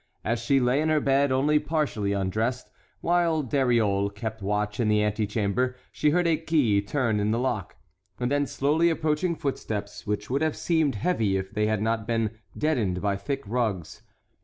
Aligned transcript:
As 0.25 0.39
she 0.39 0.59
lay 0.59 0.81
in 0.81 0.89
her 0.89 0.99
bed 0.99 1.31
only 1.31 1.59
partially 1.59 2.11
undressed, 2.11 2.71
while 3.01 3.43
Dariole 3.43 4.09
kept 4.09 4.41
watch 4.41 4.79
in 4.79 4.87
the 4.87 5.03
antechamber, 5.03 5.75
she 5.91 6.09
heard 6.09 6.25
a 6.25 6.37
key 6.37 6.81
turn 6.81 7.19
in 7.19 7.29
the 7.29 7.37
lock, 7.37 7.75
and 8.19 8.31
then 8.31 8.47
slowly 8.47 8.89
approaching 8.89 9.35
footsteps 9.35 10.07
which 10.07 10.27
would 10.27 10.41
have 10.41 10.55
seemed 10.57 10.95
heavy 10.95 11.37
if 11.37 11.51
they 11.51 11.67
had 11.67 11.83
not 11.83 12.07
been 12.07 12.31
deadened 12.57 12.99
by 12.99 13.15
thick 13.15 13.43
rugs. 13.45 14.01